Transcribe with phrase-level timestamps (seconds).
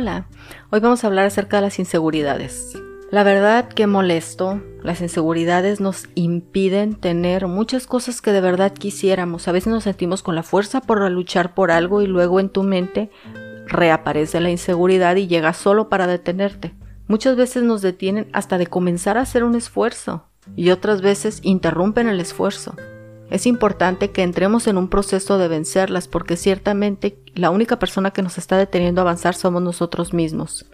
[0.00, 0.28] Hola,
[0.70, 2.72] hoy vamos a hablar acerca de las inseguridades.
[3.10, 9.48] La verdad que molesto, las inseguridades nos impiden tener muchas cosas que de verdad quisiéramos.
[9.48, 12.62] A veces nos sentimos con la fuerza por luchar por algo y luego en tu
[12.62, 13.10] mente
[13.66, 16.76] reaparece la inseguridad y llega solo para detenerte.
[17.08, 22.06] Muchas veces nos detienen hasta de comenzar a hacer un esfuerzo y otras veces interrumpen
[22.06, 22.76] el esfuerzo.
[23.30, 28.22] Es importante que entremos en un proceso de vencerlas porque ciertamente la única persona que
[28.22, 30.66] nos está deteniendo a avanzar somos nosotros mismos.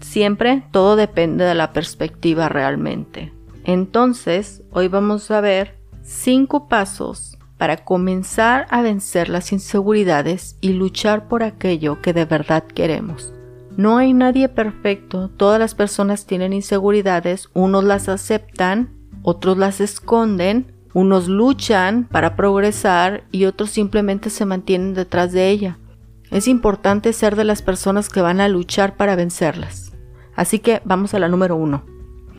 [0.00, 3.32] Siempre todo depende de la perspectiva realmente.
[3.64, 11.28] Entonces, hoy vamos a ver cinco pasos para comenzar a vencer las inseguridades y luchar
[11.28, 13.32] por aquello que de verdad queremos.
[13.76, 18.90] No hay nadie perfecto, todas las personas tienen inseguridades, unos las aceptan,
[19.22, 25.78] otros las esconden, unos luchan para progresar y otros simplemente se mantienen detrás de ella.
[26.30, 29.92] Es importante ser de las personas que van a luchar para vencerlas.
[30.34, 31.84] Así que vamos a la número uno.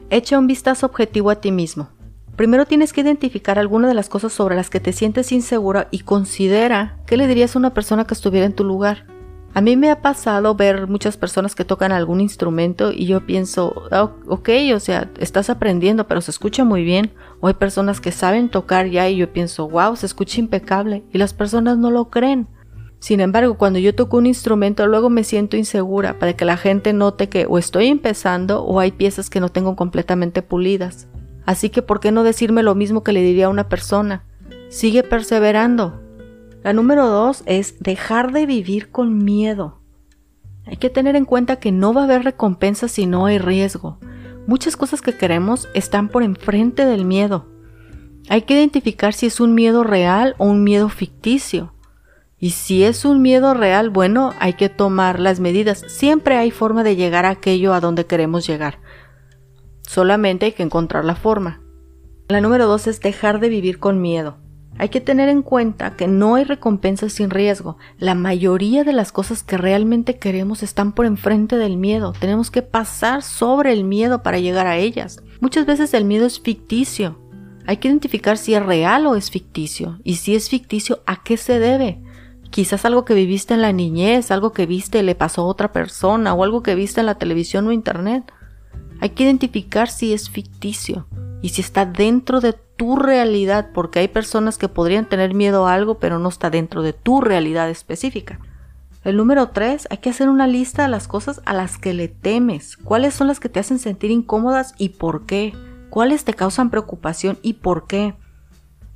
[0.09, 1.89] Echa un vistazo objetivo a ti mismo.
[2.35, 5.99] Primero tienes que identificar algunas de las cosas sobre las que te sientes insegura y
[5.99, 9.05] considera qué le dirías a una persona que estuviera en tu lugar.
[9.57, 13.73] A mí me ha pasado ver muchas personas que tocan algún instrumento y yo pienso,
[13.91, 17.11] oh, ok, o sea, estás aprendiendo, pero se escucha muy bien.
[17.39, 21.05] O hay personas que saben tocar ya y yo pienso, wow, se escucha impecable.
[21.11, 22.47] Y las personas no lo creen.
[22.99, 26.93] Sin embargo, cuando yo toco un instrumento, luego me siento insegura para que la gente
[26.93, 31.07] note que o estoy empezando o hay piezas que no tengo completamente pulidas.
[31.47, 34.23] Así que, ¿por qué no decirme lo mismo que le diría a una persona?
[34.69, 35.99] Sigue perseverando,
[36.67, 39.79] la número dos es dejar de vivir con miedo.
[40.65, 43.99] Hay que tener en cuenta que no va a haber recompensa si no hay riesgo.
[44.47, 47.47] Muchas cosas que queremos están por enfrente del miedo.
[48.27, 51.73] Hay que identificar si es un miedo real o un miedo ficticio.
[52.37, 55.85] Y si es un miedo real, bueno, hay que tomar las medidas.
[55.87, 58.79] Siempre hay forma de llegar a aquello a donde queremos llegar.
[59.83, 61.61] Solamente hay que encontrar la forma.
[62.27, 64.45] La número dos es dejar de vivir con miedo.
[64.79, 67.77] Hay que tener en cuenta que no hay recompensa sin riesgo.
[67.97, 72.13] La mayoría de las cosas que realmente queremos están por enfrente del miedo.
[72.19, 75.23] Tenemos que pasar sobre el miedo para llegar a ellas.
[75.41, 77.19] Muchas veces el miedo es ficticio.
[77.65, 79.99] Hay que identificar si es real o es ficticio.
[80.03, 82.01] Y si es ficticio, ¿a qué se debe?
[82.51, 86.33] Quizás algo que viviste en la niñez, algo que viste le pasó a otra persona
[86.33, 88.31] o algo que viste en la televisión o internet.
[89.01, 91.07] Hay que identificar si es ficticio
[91.47, 95.73] y si está dentro de tu realidad, porque hay personas que podrían tener miedo a
[95.73, 98.41] algo, pero no está dentro de tu realidad específica.
[99.05, 102.09] El número tres, hay que hacer una lista de las cosas a las que le
[102.09, 102.75] temes.
[102.75, 105.53] ¿Cuáles son las que te hacen sentir incómodas y por qué?
[105.89, 108.13] ¿Cuáles te causan preocupación y por qué?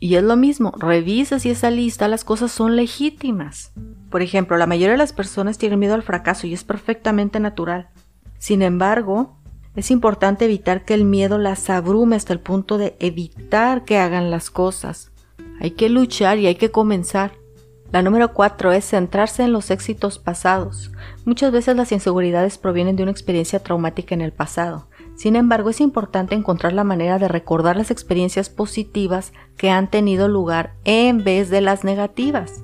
[0.02, 3.72] Y es lo mismo, revisa si esa lista las cosas son legítimas.
[4.10, 7.92] Por ejemplo, la mayoría de las personas tienen miedo al fracaso y es perfectamente natural.
[8.40, 9.38] Sin embargo,
[9.76, 14.30] es importante evitar que el miedo las abrume hasta el punto de evitar que hagan
[14.30, 15.12] las cosas.
[15.60, 17.34] Hay que luchar y hay que comenzar.
[17.92, 20.92] La número cuatro es centrarse en los éxitos pasados.
[21.26, 24.88] Muchas veces las inseguridades provienen de una experiencia traumática en el pasado.
[25.16, 30.28] Sin embargo, es importante encontrar la manera de recordar las experiencias positivas que han tenido
[30.28, 32.64] lugar en vez de las negativas.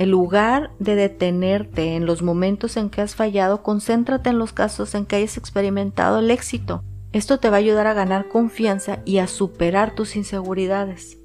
[0.00, 4.94] En lugar de detenerte en los momentos en que has fallado, concéntrate en los casos
[4.94, 6.82] en que hayas experimentado el éxito.
[7.12, 11.18] Esto te va a ayudar a ganar confianza y a superar tus inseguridades.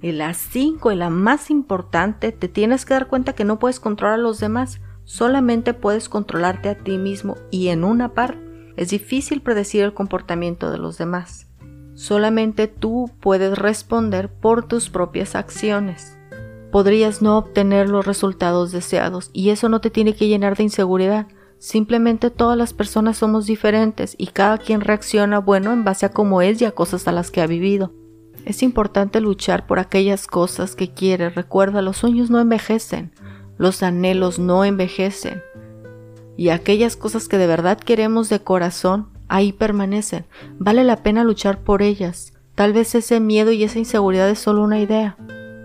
[0.00, 3.80] Y la 5 y la más importante, te tienes que dar cuenta que no puedes
[3.80, 8.38] controlar a los demás, solamente puedes controlarte a ti mismo y en una parte.
[8.76, 11.48] Es difícil predecir el comportamiento de los demás.
[11.94, 16.21] Solamente tú puedes responder por tus propias acciones
[16.72, 21.28] podrías no obtener los resultados deseados y eso no te tiene que llenar de inseguridad.
[21.58, 26.42] Simplemente todas las personas somos diferentes y cada quien reacciona bueno en base a cómo
[26.42, 27.92] es y a cosas a las que ha vivido.
[28.46, 31.36] Es importante luchar por aquellas cosas que quieres.
[31.36, 33.12] Recuerda, los sueños no envejecen,
[33.58, 35.42] los anhelos no envejecen.
[36.38, 40.24] Y aquellas cosas que de verdad queremos de corazón, ahí permanecen.
[40.58, 42.32] Vale la pena luchar por ellas.
[42.54, 45.16] Tal vez ese miedo y esa inseguridad es solo una idea.